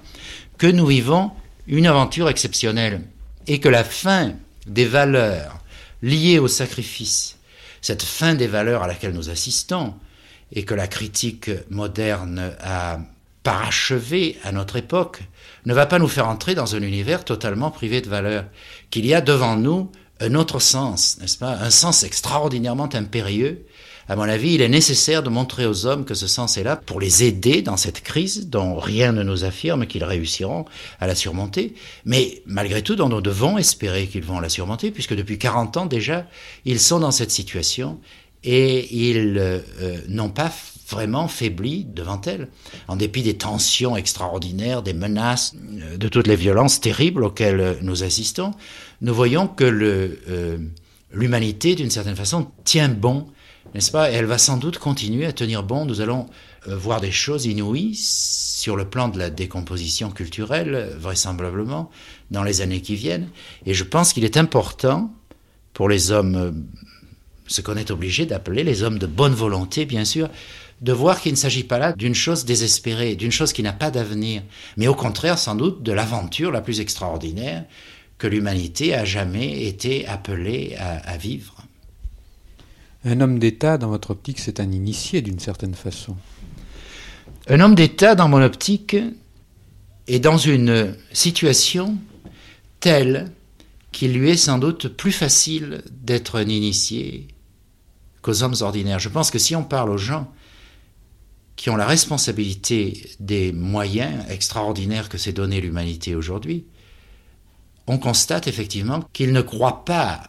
que 0.59 0.67
nous 0.67 0.87
vivons 0.87 1.31
une 1.67 1.87
aventure 1.87 2.29
exceptionnelle 2.29 3.03
et 3.47 3.61
que 3.61 3.69
la 3.69 3.85
fin 3.85 4.35
des 4.67 4.85
valeurs 4.85 5.59
liées 6.03 6.39
au 6.39 6.49
sacrifice, 6.49 7.39
cette 7.81 8.03
fin 8.03 8.35
des 8.35 8.47
valeurs 8.47 8.83
à 8.83 8.87
laquelle 8.87 9.13
nous 9.13 9.31
assistons, 9.31 9.95
et 10.53 10.65
que 10.65 10.75
la 10.75 10.87
critique 10.87 11.51
moderne 11.71 12.53
a 12.61 13.01
parachevé 13.43 14.39
à 14.45 14.53
notre 14.53 14.77
époque, 14.77 15.23
ne 15.67 15.75
va 15.75 15.87
pas 15.87 15.99
nous 15.99 16.09
faire 16.09 16.29
entrer 16.29 16.55
dans 16.55 16.75
un 16.75 16.83
univers 16.83 17.25
totalement 17.25 17.71
privé 17.71 18.01
de 18.01 18.09
valeur, 18.09 18.45
qu'il 18.91 19.07
y 19.07 19.15
a 19.15 19.21
devant 19.21 19.57
nous 19.57 19.91
un 20.21 20.35
autre 20.35 20.61
sens, 20.61 21.19
n'est-ce 21.21 21.39
pas? 21.39 21.53
Un 21.53 21.71
sens 21.71 22.03
extraordinairement 22.05 22.89
impérieux, 22.95 23.67
à 24.09 24.15
mon 24.15 24.23
avis, 24.23 24.55
il 24.55 24.63
est 24.63 24.69
nécessaire 24.69 25.23
de 25.23 25.31
montrer 25.31 25.67
aux 25.67 25.87
hommes 25.87 26.05
que 26.05 26.15
ce 26.15 26.29
sens 26.29 26.57
est 26.57 26.63
là 26.63 26.77
pour 26.77 27.01
les 27.01 27.25
aider 27.25 27.63
dans 27.63 27.77
cette 27.77 28.03
crise 28.03 28.49
dont 28.49 28.77
rien 28.77 29.13
ne 29.13 29.23
nous 29.23 29.45
affirme 29.45 29.87
qu'ils 29.87 30.05
réussiront 30.05 30.65
à 31.01 31.07
la 31.07 31.15
surmonter, 31.15 31.75
mais 32.05 32.43
malgré 32.47 32.83
tout, 32.83 32.95
dont 32.95 33.09
nous 33.09 33.21
devons 33.21 33.59
espérer 33.59 34.07
qu'ils 34.07 34.25
vont 34.25 34.39
la 34.39 34.49
surmonter, 34.49 34.93
puisque 34.93 35.15
depuis 35.15 35.39
40 35.39 35.77
ans 35.77 35.87
déjà, 35.87 36.27
ils 36.65 36.79
sont 36.79 37.01
dans 37.01 37.11
cette 37.11 37.33
situation 37.33 37.99
et 38.45 39.09
ils 39.09 39.39
euh, 39.39 39.61
n'ont 40.09 40.31
pas 40.31 40.53
vraiment 40.89 41.27
faibli 41.27 41.85
devant 41.85 42.21
elle, 42.27 42.49
en 42.87 42.95
dépit 42.95 43.23
des 43.23 43.37
tensions 43.37 43.97
extraordinaires, 43.97 44.83
des 44.83 44.93
menaces, 44.93 45.55
euh, 45.83 45.97
de 45.97 46.09
toutes 46.09 46.29
les 46.29 46.37
violences 46.37 46.81
terribles 46.81 47.25
auxquelles 47.25 47.79
nous 47.83 48.05
assistons. 48.05 48.53
Nous 49.01 49.15
voyons 49.15 49.49
que 49.49 49.65
euh, 49.65 50.59
l'humanité, 51.11 51.75
d'une 51.75 51.91
certaine 51.91 52.15
façon, 52.15 52.47
tient 52.65 52.89
bon 52.89 53.27
n'est-ce 53.77 53.91
pas? 53.91 54.11
Elle 54.11 54.25
va 54.25 54.39
sans 54.39 54.57
doute 54.57 54.79
continuer 54.79 55.27
à 55.27 55.33
tenir 55.33 55.63
bon. 55.63 55.85
Nous 55.85 56.01
allons 56.01 56.27
euh, 56.67 56.75
voir 56.75 57.03
des 57.03 57.11
choses 57.11 57.45
inouïes 57.45 57.95
sur 57.95 58.75
le 58.75 58.89
plan 58.89 59.09
de 59.09 59.19
la 59.19 59.29
décomposition 59.29 60.11
culturelle, 60.11 60.97
vraisemblablement, 60.99 61.91
dans 62.31 62.43
les 62.43 62.63
années 62.63 62.81
qui 62.81 62.97
viennent. 62.97 63.29
Et 63.67 63.75
je 63.75 63.85
pense 63.85 64.15
qu'il 64.15 64.25
est 64.25 64.39
important 64.39 65.13
pour 65.75 65.91
les 65.91 66.11
hommes, 66.11 66.37
euh, 66.37 66.53
ce 67.49 67.61
qu'on 67.61 67.77
est 67.77 67.91
obligé 67.91 68.25
d'appeler 68.25 68.65
les 68.65 68.83
hommes 68.83 68.99
de 68.99 69.07
bonne 69.07 69.35
volonté, 69.35 69.85
bien 69.85 70.07
sûr, 70.07 70.31
de 70.81 70.93
voir 70.93 71.21
qu'il 71.21 71.33
ne 71.33 71.37
s'agit 71.37 71.65
pas 71.65 71.79
là 71.79 71.93
d'une 71.93 72.15
chose 72.15 72.47
désespérée, 72.47 73.15
d'une 73.15 73.31
chose 73.31 73.53
qui 73.53 73.63
n'a 73.63 73.75
pas 73.75 73.91
d'avenir, 73.91 74.43
mais 74.79 74.89
au 74.89 74.95
contraire, 74.95 75.39
sans 75.39 75.55
doute, 75.55 75.83
de 75.83 75.93
l'aventure 75.93 76.51
la 76.51 76.63
plus 76.63 76.81
extraordinaire 76.81 77.65
que 78.17 78.27
l'humanité 78.27 78.95
a 78.95 79.05
jamais 79.05 79.65
été 79.65 80.07
appelée 80.07 80.77
à 80.79 81.17
vivre. 81.19 81.67
Un 83.07 83.21
homme 83.21 83.39
d'État, 83.39 83.79
dans 83.79 83.89
votre 83.89 84.11
optique, 84.11 84.41
c'est 84.41 84.59
un 84.59 84.73
initié 84.73 85.23
d'une 85.23 85.39
certaine 85.39 85.77
façon. 85.77 86.17
Un 87.47 87.61
homme 87.61 87.77
d'État, 87.77 88.17
dans 88.17 88.29
mon 88.29 88.43
optique, 88.43 88.97
est 90.09 90.19
dans 90.19 90.39
une 90.39 90.97
situation 91.13 91.99
telle 92.81 93.31
qu'il 93.93 94.13
lui 94.13 94.31
est 94.31 94.37
sans 94.37 94.59
doute 94.59 94.89
plus 94.89 95.13
facile 95.13 95.85
d'être 96.03 96.37
un 96.37 96.49
initié 96.49 97.29
qu'aux 98.23 98.43
hommes 98.43 98.57
ordinaires. 98.61 98.99
Je 98.99 99.09
pense 99.09 99.31
que 99.31 99.39
si 99.39 99.55
on 99.55 99.63
parle 99.63 99.91
aux 99.91 99.99
gens 99.99 100.29
qui 101.55 101.71
ont 101.71 101.77
la 101.77 101.87
responsabilité 101.87 103.09
des 103.21 103.53
moyens 103.53 104.29
extraordinaires 104.29 105.09
que 105.09 105.17
s'est 105.17 105.33
donné 105.33 105.61
l'humanité 105.61 106.17
aujourd'hui, 106.17 106.65
on 107.87 107.99
constate 107.99 108.49
effectivement 108.49 109.05
qu'ils 109.13 109.33
ne 109.33 109.43
croient 109.43 109.85
pas 109.85 110.25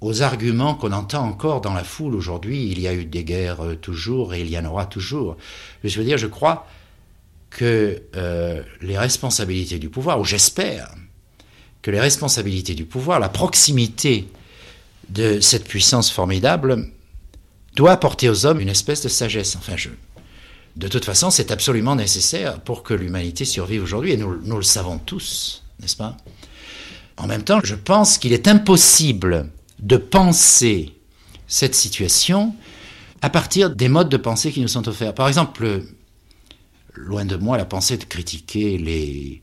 aux 0.00 0.22
arguments 0.22 0.74
qu'on 0.74 0.92
entend 0.92 1.26
encore 1.26 1.60
dans 1.60 1.74
la 1.74 1.84
foule 1.84 2.14
aujourd'hui. 2.14 2.68
Il 2.70 2.80
y 2.80 2.88
a 2.88 2.94
eu 2.94 3.04
des 3.04 3.24
guerres 3.24 3.64
euh, 3.64 3.74
toujours 3.76 4.34
et 4.34 4.40
il 4.40 4.50
y 4.50 4.58
en 4.58 4.64
aura 4.64 4.86
toujours. 4.86 5.36
Je 5.84 5.98
veux 5.98 6.04
dire, 6.04 6.18
je 6.18 6.26
crois 6.26 6.66
que 7.50 8.02
euh, 8.16 8.62
les 8.80 8.96
responsabilités 8.96 9.78
du 9.78 9.90
pouvoir, 9.90 10.20
ou 10.20 10.24
j'espère 10.24 10.94
que 11.82 11.90
les 11.90 12.00
responsabilités 12.00 12.74
du 12.74 12.84
pouvoir, 12.84 13.20
la 13.20 13.28
proximité 13.28 14.28
de 15.08 15.40
cette 15.40 15.66
puissance 15.66 16.10
formidable, 16.10 16.88
doit 17.74 17.92
apporter 17.92 18.28
aux 18.28 18.46
hommes 18.46 18.60
une 18.60 18.68
espèce 18.68 19.02
de 19.02 19.08
sagesse. 19.08 19.56
Enfin, 19.56 19.76
je, 19.76 19.90
de 20.76 20.88
toute 20.88 21.04
façon, 21.04 21.30
c'est 21.30 21.50
absolument 21.50 21.96
nécessaire 21.96 22.60
pour 22.60 22.82
que 22.82 22.94
l'humanité 22.94 23.44
survive 23.44 23.82
aujourd'hui, 23.82 24.12
et 24.12 24.16
nous, 24.16 24.40
nous 24.42 24.56
le 24.56 24.62
savons 24.62 24.98
tous, 24.98 25.64
n'est-ce 25.80 25.96
pas? 25.96 26.16
En 27.16 27.26
même 27.26 27.42
temps, 27.42 27.60
je 27.64 27.74
pense 27.74 28.18
qu'il 28.18 28.32
est 28.32 28.48
impossible 28.48 29.50
de 29.80 29.96
penser 29.96 30.94
cette 31.46 31.74
situation 31.74 32.54
à 33.22 33.30
partir 33.30 33.70
des 33.70 33.88
modes 33.88 34.08
de 34.08 34.16
pensée 34.16 34.52
qui 34.52 34.60
nous 34.60 34.68
sont 34.68 34.86
offerts. 34.88 35.14
Par 35.14 35.28
exemple, 35.28 35.82
loin 36.94 37.24
de 37.24 37.36
moi 37.36 37.56
la 37.56 37.64
pensée 37.64 37.96
de 37.96 38.04
critiquer 38.04 38.78
les, 38.78 39.42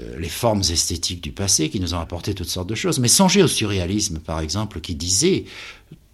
euh, 0.00 0.18
les 0.18 0.28
formes 0.28 0.60
esthétiques 0.60 1.22
du 1.22 1.32
passé 1.32 1.70
qui 1.70 1.80
nous 1.80 1.94
ont 1.94 2.00
apporté 2.00 2.34
toutes 2.34 2.48
sortes 2.48 2.68
de 2.68 2.74
choses, 2.74 2.98
mais 2.98 3.08
songez 3.08 3.42
au 3.42 3.48
surréalisme, 3.48 4.18
par 4.18 4.40
exemple, 4.40 4.80
qui 4.80 4.94
disait 4.94 5.44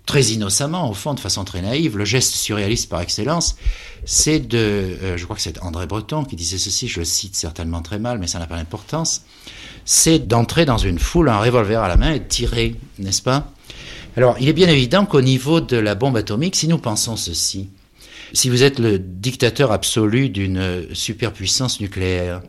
très 0.05 0.25
innocemment, 0.25 0.91
au 0.91 0.95
fond, 0.95 1.13
de 1.13 1.21
façon 1.21 1.45
très 1.45 1.61
naïve, 1.61 1.99
le 1.99 2.07
geste 2.07 2.33
surréaliste 2.33 2.89
par 2.89 3.03
excellence, 3.03 3.57
c'est 4.07 4.41
de, 4.41 4.57
euh, 4.59 5.17
je 5.19 5.25
crois 5.25 5.37
que 5.37 5.43
c'est 5.43 5.63
André 5.63 5.87
Breton 5.87 6.25
qui 6.25 6.35
disait 6.35 6.57
ceci, 6.57 6.89
je 6.89 7.01
le 7.01 7.05
cite 7.05 7.37
certainement 7.37 7.83
très 7.83 7.99
mal, 7.99 8.19
mais 8.19 8.27
ça 8.27 8.39
n'a 8.39 8.47
pas 8.47 8.57
d'importance, 8.57 9.23
c'est 9.85 10.27
d'entrer 10.27 10.65
dans 10.65 10.79
une 10.79 10.99
foule, 10.99 11.29
un 11.29 11.39
revolver 11.39 11.83
à 11.83 11.89
la 11.89 11.97
main 11.97 12.13
et 12.13 12.21
de 12.21 12.25
tirer, 12.25 12.77
n'est-ce 12.99 13.23
pas? 13.23 13.53
Alors, 14.17 14.37
il 14.41 14.49
est 14.49 14.55
bien 14.55 14.69
évident 14.69 15.07
qu'au 15.07 15.21
niveau 15.21 15.61
de 15.61 15.77
la 15.77 15.95
bombe 15.95 16.17
atomique, 16.17 16.57
si 16.57 16.67
nous 16.69 16.79
pensons 16.79 17.17
ceci, 17.17 17.69
si 18.33 18.51
vous 18.51 18.63
êtes 18.63 18.79
le 18.79 18.99
dictateur 18.99 19.73
absolu 19.73 20.29
d'une 20.29 20.87
superpuissance 20.93 21.81
nucléaire, 21.81 22.43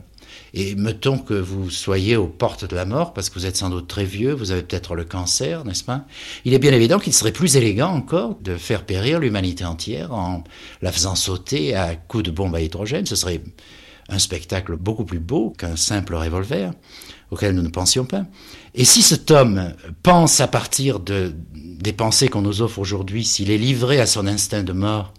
et 0.52 0.74
mettons 0.74 1.18
que 1.18 1.34
vous 1.34 1.70
soyez 1.70 2.16
aux 2.16 2.26
portes 2.26 2.64
de 2.64 2.74
la 2.74 2.84
mort, 2.84 3.12
parce 3.12 3.30
que 3.30 3.38
vous 3.38 3.46
êtes 3.46 3.56
sans 3.56 3.70
doute 3.70 3.86
très 3.86 4.04
vieux, 4.04 4.32
vous 4.32 4.50
avez 4.50 4.62
peut-être 4.62 4.96
le 4.96 5.04
cancer, 5.04 5.64
n'est-ce 5.64 5.84
pas? 5.84 6.06
Il 6.44 6.54
est 6.54 6.58
bien 6.58 6.72
évident 6.72 6.98
qu'il 6.98 7.12
serait 7.12 7.30
plus 7.30 7.56
élégant 7.56 7.90
encore 7.90 8.36
de 8.42 8.56
faire 8.56 8.84
périr 8.84 9.20
l'humanité 9.20 9.64
entière 9.64 10.12
en 10.12 10.42
la 10.82 10.90
faisant 10.90 11.14
sauter 11.14 11.76
à 11.76 11.94
coups 11.94 12.24
de 12.24 12.30
bombe 12.32 12.56
à 12.56 12.60
hydrogène. 12.60 13.06
Ce 13.06 13.14
serait 13.14 13.42
un 14.08 14.18
spectacle 14.18 14.76
beaucoup 14.76 15.04
plus 15.04 15.20
beau 15.20 15.54
qu'un 15.56 15.76
simple 15.76 16.16
revolver 16.16 16.72
auquel 17.30 17.54
nous 17.54 17.62
ne 17.62 17.68
pensions 17.68 18.04
pas. 18.04 18.24
Et 18.74 18.84
si 18.84 19.02
cet 19.02 19.30
homme 19.30 19.74
pense 20.02 20.40
à 20.40 20.48
partir 20.48 21.00
de, 21.00 21.34
des 21.54 21.92
pensées 21.92 22.28
qu'on 22.28 22.42
nous 22.42 22.62
offre 22.62 22.78
aujourd'hui, 22.78 23.24
s'il 23.24 23.50
est 23.50 23.58
livré 23.58 24.00
à 24.00 24.06
son 24.06 24.26
instinct 24.26 24.62
de 24.62 24.72
mort, 24.72 25.12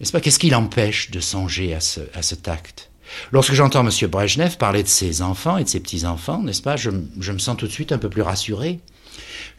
n'est-ce 0.00 0.12
pas, 0.12 0.20
qu'est-ce 0.20 0.38
qui 0.38 0.50
l'empêche 0.50 1.10
de 1.10 1.20
songer 1.20 1.74
à, 1.74 1.80
ce, 1.80 2.00
cet 2.20 2.48
acte? 2.48 2.90
Lorsque 3.32 3.54
j'entends 3.54 3.86
M. 3.86 4.08
Brejnev 4.08 4.56
parler 4.56 4.82
de 4.82 4.88
ses 4.88 5.22
enfants 5.22 5.58
et 5.58 5.64
de 5.64 5.68
ses 5.68 5.80
petits-enfants, 5.80 6.42
n'est-ce 6.42 6.62
pas, 6.62 6.76
je, 6.76 6.90
je, 7.20 7.32
me 7.32 7.38
sens 7.38 7.56
tout 7.56 7.66
de 7.66 7.72
suite 7.72 7.92
un 7.92 7.98
peu 7.98 8.10
plus 8.10 8.22
rassuré 8.22 8.80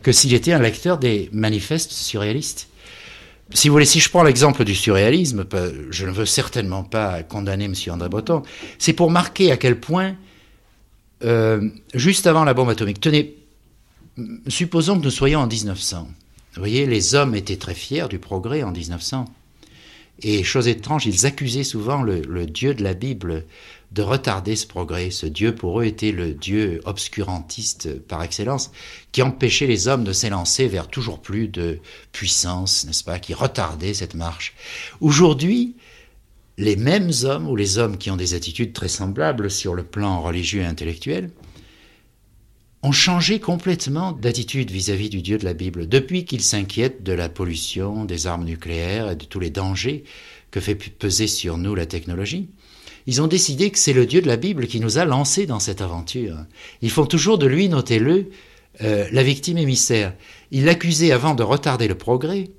que 0.03 0.11
s'il 0.11 0.33
était 0.33 0.51
un 0.51 0.59
lecteur 0.59 0.97
des 0.97 1.29
manifestes 1.31 1.91
surréalistes. 1.91 2.67
Si 3.53 3.69
vous 3.69 3.73
voulez, 3.73 3.85
si 3.85 3.99
je 3.99 4.09
prends 4.09 4.23
l'exemple 4.23 4.65
du 4.65 4.75
surréalisme, 4.75 5.45
je 5.89 6.05
ne 6.05 6.11
veux 6.11 6.25
certainement 6.25 6.83
pas 6.83 7.23
condamner 7.23 7.65
M. 7.65 7.73
André 7.89 8.09
Breton, 8.09 8.43
c'est 8.77 8.93
pour 8.93 9.09
marquer 9.09 9.51
à 9.51 9.57
quel 9.57 9.79
point 9.79 10.15
euh, 11.23 11.69
juste 11.93 12.27
avant 12.27 12.43
la 12.43 12.53
bombe 12.53 12.69
atomique. 12.69 13.01
Tenez, 13.01 13.35
supposons 14.47 14.99
que 14.99 15.03
nous 15.03 15.11
soyons 15.11 15.39
en 15.41 15.47
1900. 15.47 16.07
Vous 16.53 16.59
voyez, 16.59 16.85
les 16.85 17.15
hommes 17.15 17.35
étaient 17.35 17.57
très 17.57 17.75
fiers 17.75 18.07
du 18.07 18.19
progrès 18.19 18.63
en 18.63 18.71
1900. 18.71 19.25
Et 20.23 20.43
chose 20.43 20.67
étrange, 20.67 21.05
ils 21.05 21.27
accusaient 21.27 21.63
souvent 21.63 22.01
le, 22.01 22.21
le, 22.21 22.47
Dieu 22.47 22.73
de 22.73 22.83
la 22.83 22.95
Bible 22.95 23.45
de 23.91 24.01
retarder 24.01 24.55
ce 24.55 24.65
progrès. 24.65 25.11
Ce 25.11 25.27
Dieu, 25.27 25.53
pour 25.53 25.79
eux, 25.79 25.85
était 25.85 26.11
le 26.11 26.33
Dieu 26.33 26.81
obscurantiste 26.85 27.99
par 27.99 28.23
excellence, 28.23 28.71
qui 29.11 29.21
empêchait 29.21 29.67
les 29.67 29.87
hommes 29.87 30.03
de 30.03 30.13
s'élancer 30.13 30.67
vers 30.67 30.87
toujours 30.87 31.21
plus 31.21 31.47
de 31.47 31.79
puissance, 32.11 32.85
n'est-ce 32.85 33.03
pas, 33.03 33.19
qui 33.19 33.35
retardait 33.35 33.93
cette 33.93 34.15
marche. 34.15 34.55
Aujourd'hui, 35.01 35.75
les 36.57 36.75
mêmes 36.75 37.11
hommes, 37.23 37.47
ou 37.47 37.55
les 37.55 37.77
hommes 37.77 37.97
qui 37.97 38.09
ont 38.09 38.17
des 38.17 38.33
attitudes 38.33 38.73
très 38.73 38.87
semblables 38.87 39.51
sur 39.51 39.75
le 39.75 39.83
plan 39.83 40.21
religieux 40.21 40.61
et 40.61 40.65
intellectuel, 40.65 41.29
ont 42.83 42.91
changé 42.91 43.39
complètement 43.39 44.11
d'attitude 44.11 44.71
vis-à-vis 44.71 45.09
du 45.09 45.21
Dieu 45.21 45.37
de 45.37 45.45
la 45.45 45.53
Bible, 45.53 45.87
depuis 45.87 46.25
qu'ils 46.25 46.41
s'inquiètent 46.41 47.03
de 47.03 47.13
la 47.13 47.29
pollution, 47.29 48.05
des 48.05 48.27
armes 48.27 48.45
nucléaires 48.45 49.11
et 49.11 49.15
de 49.15 49.25
tous 49.25 49.39
les 49.39 49.49
dangers 49.49 50.03
que 50.51 50.59
fait 50.59 50.75
peser 50.75 51.27
sur 51.27 51.57
nous 51.57 51.75
la 51.75 51.85
technologie. 51.85 52.49
Ils 53.07 53.21
ont 53.21 53.27
décidé 53.27 53.71
que 53.71 53.79
c'est 53.79 53.93
le 53.93 54.05
Dieu 54.05 54.21
de 54.21 54.27
la 54.27 54.37
Bible 54.37 54.67
qui 54.67 54.79
nous 54.79 54.97
a 54.97 55.05
lancés 55.05 55.45
dans 55.45 55.59
cette 55.59 55.81
aventure. 55.81 56.37
Ils 56.81 56.91
font 56.91 57.05
toujours 57.05 57.37
de 57.37 57.47
lui, 57.47 57.69
notez-le, 57.69 58.29
euh, 58.81 59.07
la 59.11 59.23
victime 59.23 59.57
émissaire. 59.57 60.13
Ils 60.51 60.65
l'accusaient 60.65 61.11
avant 61.11 61.35
de 61.35 61.43
retarder 61.43 61.87
le 61.87 61.95
progrès, 61.95 62.49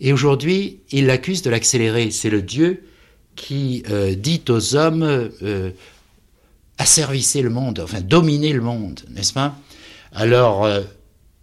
et 0.00 0.12
aujourd'hui, 0.12 0.80
ils 0.90 1.06
l'accusent 1.06 1.42
de 1.42 1.50
l'accélérer. 1.50 2.10
C'est 2.10 2.30
le 2.30 2.42
Dieu 2.42 2.82
qui 3.36 3.84
euh, 3.90 4.14
dit 4.14 4.42
aux 4.48 4.74
hommes 4.74 5.02
euh, 5.04 5.70
asservisser 6.78 7.42
le 7.42 7.50
monde, 7.50 7.80
enfin 7.80 8.00
dominer 8.00 8.52
le 8.52 8.62
monde, 8.62 9.00
n'est-ce 9.10 9.32
pas? 9.32 9.54
Alors, 10.12 10.64
euh, 10.64 10.82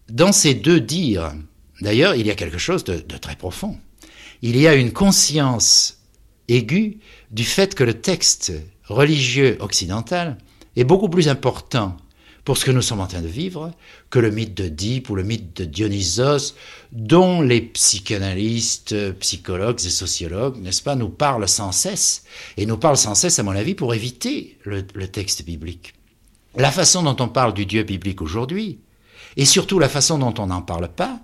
dans 0.09 0.31
ces 0.31 0.53
deux 0.53 0.81
dires, 0.81 1.33
d'ailleurs, 1.81 2.15
il 2.15 2.27
y 2.27 2.31
a 2.31 2.35
quelque 2.35 2.57
chose 2.57 2.83
de, 2.83 2.95
de 2.95 3.17
très 3.17 3.35
profond. 3.35 3.77
Il 4.41 4.57
y 4.57 4.67
a 4.67 4.73
une 4.73 4.91
conscience 4.91 6.00
aiguë 6.50 6.97
du 7.31 7.45
fait 7.45 7.75
que 7.75 7.83
le 7.83 7.93
texte 7.93 8.51
religieux 8.85 9.57
occidental 9.62 10.38
est 10.75 10.83
beaucoup 10.83 11.09
plus 11.09 11.29
important 11.29 11.95
pour 12.45 12.57
ce 12.57 12.65
que 12.65 12.71
nous 12.71 12.81
sommes 12.81 13.00
en 13.00 13.07
train 13.07 13.21
de 13.21 13.27
vivre 13.27 13.71
que 14.09 14.19
le 14.19 14.31
mythe 14.31 14.53
d'Oedipe 14.53 15.09
ou 15.09 15.15
le 15.15 15.23
mythe 15.23 15.55
de 15.55 15.65
Dionysos, 15.65 16.55
dont 16.91 17.41
les 17.41 17.62
psychanalystes, 17.62 19.13
psychologues 19.19 19.79
et 19.85 19.89
sociologues, 19.89 20.62
n'est-ce 20.62 20.83
pas, 20.83 20.95
nous 20.95 21.09
parlent 21.09 21.47
sans 21.47 21.71
cesse, 21.71 22.25
et 22.57 22.65
nous 22.65 22.77
parlent 22.77 22.97
sans 22.97 23.15
cesse, 23.15 23.39
à 23.39 23.43
mon 23.43 23.55
avis, 23.55 23.75
pour 23.75 23.93
éviter 23.93 24.57
le, 24.63 24.83
le 24.93 25.07
texte 25.07 25.45
biblique. 25.45 25.93
La 26.55 26.71
façon 26.71 27.01
dont 27.01 27.15
on 27.19 27.29
parle 27.29 27.53
du 27.53 27.65
Dieu 27.65 27.83
biblique 27.83 28.21
aujourd'hui 28.21 28.79
et 29.38 29.46
surtout 29.46 29.80
la 29.80 29.90
façon 29.90 30.18
dont 30.18 30.34
on 30.38 30.48
n'en 30.48 30.62
parle 30.62 30.90
pas, 30.90 31.20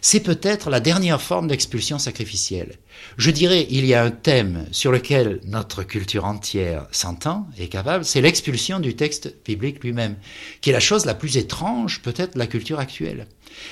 c'est 0.00 0.20
peut-être 0.20 0.68
la 0.68 0.80
dernière 0.80 1.22
forme 1.22 1.48
d'expulsion 1.48 1.98
sacrificielle. 1.98 2.78
Je 3.16 3.30
dirais, 3.30 3.66
il 3.70 3.86
y 3.86 3.94
a 3.94 4.02
un 4.02 4.10
thème 4.10 4.66
sur 4.72 4.92
lequel 4.92 5.40
notre 5.44 5.82
culture 5.82 6.24
entière 6.24 6.86
s'entend, 6.90 7.48
est 7.58 7.68
capable, 7.68 8.04
c'est 8.04 8.20
l'expulsion 8.20 8.80
du 8.80 8.94
texte 8.94 9.34
biblique 9.44 9.82
lui-même, 9.82 10.16
qui 10.60 10.70
est 10.70 10.74
la 10.74 10.80
chose 10.80 11.06
la 11.06 11.14
plus 11.14 11.36
étrange 11.36 12.02
peut-être 12.02 12.34
de 12.34 12.38
la 12.38 12.46
culture 12.46 12.80
actuelle. 12.80 13.26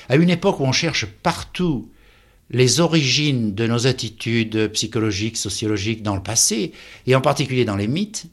À 0.09 0.17
une 0.17 0.31
époque 0.31 0.61
où 0.61 0.65
on 0.65 0.73
cherche 0.73 1.07
partout 1.07 1.91
les 2.51 2.81
origines 2.81 3.55
de 3.55 3.67
nos 3.67 3.87
attitudes 3.87 4.73
psychologiques, 4.73 5.37
sociologiques 5.37 6.03
dans 6.03 6.17
le 6.17 6.23
passé, 6.23 6.73
et 7.07 7.15
en 7.15 7.21
particulier 7.21 7.65
dans 7.65 7.77
les 7.77 7.87
mythes, 7.87 8.27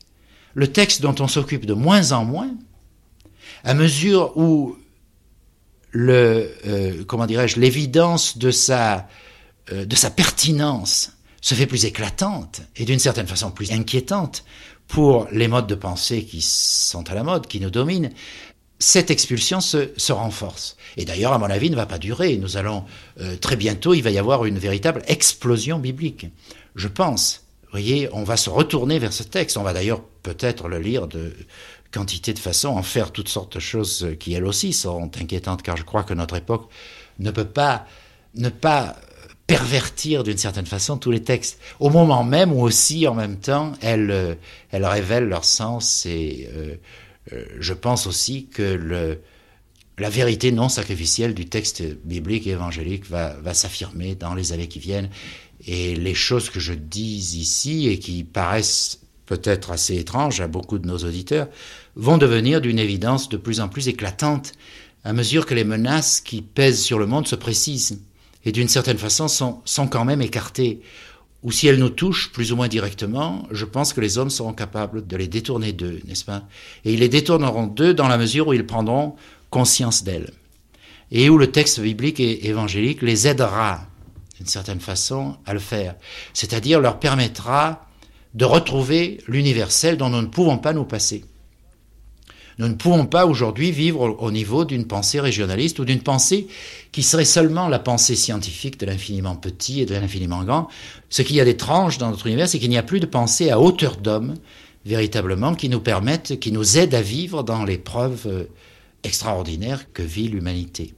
le 0.56 0.68
texte 0.68 1.02
dont 1.02 1.16
on 1.20 1.28
s'occupe 1.28 1.66
de 1.66 1.74
moins 1.74 2.12
en 2.12 2.26
moins, 2.26 2.52
à 3.64 3.76
mesure 3.76 4.36
où 4.36 4.76
le, 5.98 6.52
euh, 6.68 7.04
comment 7.08 7.26
dirais-je, 7.26 7.60
l'évidence 7.60 8.38
de 8.38 8.52
sa, 8.52 9.08
euh, 9.72 9.84
de 9.84 9.96
sa 9.96 10.12
pertinence 10.12 11.14
se 11.42 11.56
fait 11.56 11.66
plus 11.66 11.86
éclatante 11.86 12.62
et 12.76 12.86
d'une 12.86 13.00
certaine 13.00 13.26
façon 13.26 13.50
plus 13.50 13.72
inquiétante 13.72 14.44
pour 14.88 15.28
les 15.32 15.48
modes 15.48 15.66
de 15.66 15.74
pensée 15.74 16.24
qui 16.24 16.42
sont 16.42 17.10
à 17.10 17.16
la 17.16 17.24
mode, 17.24 17.48
qui 17.48 17.60
nous 17.60 17.72
dominent, 17.72 18.12
cette 18.78 19.10
expulsion 19.10 19.60
se, 19.60 20.12
renforce. 20.12 20.78
Et 20.98 21.06
d'ailleurs, 21.06 21.34
à 21.34 21.40
mon 21.40 21.50
avis, 21.50 21.72
ne 21.72 21.76
va 21.76 21.88
pas 21.88 21.98
durer. 21.98 22.38
Nous 22.38 22.58
allons 22.58 22.86
euh, 23.20 23.36
très 23.36 23.56
bientôt, 23.56 23.96
il 23.96 24.04
va 24.04 24.12
y 24.12 24.20
avoir 24.20 24.46
une 24.46 24.60
véritable 24.60 25.02
explosion 25.08 25.80
biblique. 25.80 26.28
Je 26.76 26.88
pense. 26.88 27.44
Vous 27.64 27.72
voyez, 27.72 28.08
on 28.14 28.24
va 28.24 28.38
se 28.38 28.52
retourner 28.52 29.00
vers 29.00 29.14
ce 29.14 29.24
texte. 29.24 29.58
On 29.58 29.64
va 29.64 29.74
d'ailleurs 29.74 30.04
peut-être 30.22 30.68
le 30.68 30.78
lire 30.78 31.08
de 31.08 31.34
quantité 31.92 32.34
de 32.34 32.40
façons, 32.40 32.70
en 32.70 32.84
faire 32.84 33.12
toutes 33.12 33.30
sortes 33.30 33.56
de 33.56 33.60
choses 33.60 34.08
qui 34.20 34.34
elles 34.34 34.46
aussi 34.46 34.74
sont 34.74 35.12
inquiétantes, 35.20 35.64
car 35.64 35.78
je 35.78 35.84
crois 35.84 36.04
que 36.04 36.14
notre 36.14 36.36
époque 36.36 36.70
ne 37.20 37.32
peut 37.32 37.46
pas 37.46 37.86
ne 38.36 38.50
pas 38.50 38.96
pervertir 39.48 40.24
d'une 40.24 40.38
certaine 40.38 40.66
façon 40.66 40.98
tous 40.98 41.10
les 41.10 41.24
textes, 41.24 41.60
au 41.80 41.90
moment 41.90 42.24
même 42.24 42.52
où 42.52 42.62
aussi, 42.62 43.08
en 43.08 43.16
même 43.16 43.38
temps, 43.38 43.72
elles, 43.82 44.38
elles 44.72 44.86
révèlent 44.86 45.30
leur 45.30 45.46
sens 45.46 46.06
et 46.06 46.50
euh, 46.54 46.76
euh, 47.34 47.46
je 47.60 47.74
pense 47.74 48.08
aussi 48.08 48.48
que 48.48 48.62
le, 48.62 49.22
la 49.98 50.10
vérité 50.10 50.52
non 50.52 50.70
sacrificielle 50.70 51.34
du 51.34 51.46
texte 51.46 51.84
biblique 52.04 52.48
et 52.48 52.52
évangélique 52.52 53.10
va, 53.10 53.34
va 53.42 53.54
s'affirmer 53.54 54.16
dans 54.16 54.34
les 54.34 54.54
années 54.54 54.68
qui 54.68 54.80
viennent. 54.80 55.10
Et 55.66 55.96
les 55.96 56.14
choses 56.14 56.50
que 56.50 56.60
je 56.60 56.74
dis 56.74 57.40
ici 57.40 57.88
et 57.88 58.00
qui 58.00 58.24
paraissent 58.24 59.02
peut-être 59.28 59.72
assez 59.72 59.98
étranges 59.98 60.42
à 60.42 60.48
beaucoup 60.48 60.80
de 60.80 60.88
nos 60.88 60.98
auditeurs 60.98 61.48
vont 61.96 62.18
devenir 62.18 62.60
d'une 62.62 62.80
évidence 62.80 63.30
de 63.30 63.38
plus 63.38 63.60
en 63.60 63.68
plus 63.68 63.88
éclatante 63.88 64.54
à 65.04 65.14
mesure 65.14 65.46
que 65.46 65.54
les 65.54 65.64
menaces 65.64 66.20
qui 66.22 66.42
pèsent 66.42 66.82
sur 66.82 66.98
le 66.98 67.06
monde 67.06 67.28
se 67.28 67.36
précisent 67.36 68.02
et 68.46 68.52
d'une 68.52 68.68
certaine 68.68 68.98
façon 68.98 69.28
sont 69.28 69.88
quand 69.88 70.06
même 70.06 70.22
écartées 70.22 70.82
ou 71.44 71.52
si 71.52 71.68
elles 71.68 71.78
nous 71.78 71.90
touchent 71.90 72.32
plus 72.32 72.52
ou 72.52 72.56
moins 72.56 72.68
directement, 72.68 73.48
je 73.52 73.66
pense 73.66 73.94
que 73.94 74.02
les 74.02 74.18
hommes 74.18 74.30
seront 74.30 74.54
capables 74.54 75.06
de 75.06 75.18
les 75.18 75.28
détourner 75.28 75.72
d'eux, 75.72 76.02
n'est-ce 76.06 76.26
pas? 76.26 76.44
Et 76.84 76.94
ils 76.94 77.00
les 77.00 77.10
détourneront 77.10 77.68
d'eux 77.68 77.94
dans 77.94 78.08
la 78.08 78.18
mesure 78.18 78.48
où 78.48 78.54
ils 78.54 78.66
prendront 78.66 79.16
conscience 79.50 80.04
d'elles. 80.04 80.32
Et 81.12 81.30
où 81.30 81.38
le 81.38 81.52
texte 81.52 81.80
biblique 81.80 82.20
et 82.20 82.48
évangélique 82.48 83.02
les 83.02 83.28
aidera, 83.28 83.82
d'une 84.38 84.48
certaine 84.48 84.80
façon, 84.80 85.38
à 85.46 85.54
le 85.54 85.60
faire. 85.60 85.96
C'est-à-dire 86.34 86.82
leur 86.82 87.00
permettra 87.00 87.87
de 88.38 88.46
retrouver 88.46 89.20
l'universel 89.28 89.98
dont 89.98 90.10
nous 90.10 90.22
ne 90.22 90.28
pouvons 90.28 90.60
pas 90.60 90.72
nous 90.72 90.86
passer. 90.86 91.26
Nous 92.60 92.68
ne 92.68 92.76
pouvons 92.76 93.08
pas 93.08 93.26
aujourd'hui 93.26 93.72
vivre 93.72 94.16
au 94.20 94.32
niveau 94.32 94.64
d'une 94.64 94.86
pensée 94.86 95.20
régionaliste 95.20 95.80
ou 95.80 95.86
d'une 95.86 96.02
pensée 96.02 96.48
qui 96.92 97.02
serait 97.02 97.26
seulement 97.26 97.68
la 97.68 97.80
pensée 97.80 98.16
scientifique 98.16 98.80
de 98.80 98.86
l'infiniment 98.86 99.36
petit 99.36 99.82
et 99.82 99.86
de 99.88 99.96
l'infiniment 99.96 100.44
grand. 100.44 100.68
Ce 101.10 101.24
qu'il 101.24 101.36
y 101.36 101.42
a 101.42 101.46
d'étrange 101.46 101.98
dans 101.98 102.12
notre 102.12 102.28
univers, 102.28 102.48
c'est 102.48 102.60
qu'il 102.60 102.70
n'y 102.70 102.78
a 102.78 102.84
plus 102.84 103.00
de 103.00 103.08
pensée 103.08 103.50
à 103.50 103.60
hauteur 103.60 103.98
d'homme, 103.98 104.36
véritablement, 104.86 105.56
qui 105.56 105.70
nous 105.70 105.80
permette, 105.80 106.40
qui 106.40 106.52
nous 106.52 106.78
aide 106.78 106.94
à 106.94 107.02
vivre 107.02 107.44
dans 107.44 107.64
l'épreuve 107.64 108.28
euh, 108.28 108.44
extraordinaire 109.04 109.92
que 109.94 110.04
vit 110.04 110.28
l'humanité. 110.28 110.94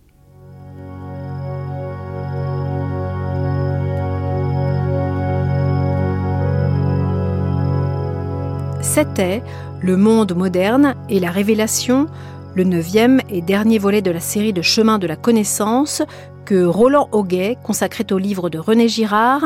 C'était 8.92 9.44
Le 9.84 9.98
monde 9.98 10.36
moderne 10.36 10.96
et 11.10 11.20
la 11.20 11.30
révélation, 11.30 12.08
le 12.56 12.64
neuvième 12.64 13.22
et 13.30 13.42
dernier 13.42 13.78
volet 13.78 14.02
de 14.02 14.10
la 14.10 14.20
série 14.20 14.52
de 14.52 14.64
Chemins 14.64 14.98
de 14.98 15.06
la 15.06 15.16
connaissance 15.16 16.02
que 16.44 16.66
Roland 16.66 17.08
Auguet 17.12 17.56
consacrait 17.64 18.12
au 18.12 18.18
livre 18.18 18.50
de 18.50 18.58
René 18.58 18.90
Girard, 18.90 19.44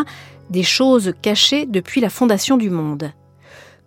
Des 0.49 0.63
choses 0.63 1.13
cachées 1.21 1.65
depuis 1.65 1.99
la 1.99 2.09
fondation 2.09 2.55
du 2.55 2.69
monde. 2.69 3.11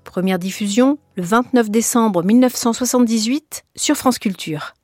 Première 0.05 0.39
diffusion 0.39 0.99
le 1.17 1.23
29 1.23 1.71
décembre 1.71 2.23
1978 2.23 3.65
sur 3.77 3.97
France 3.97 4.19
Culture. 4.19 4.76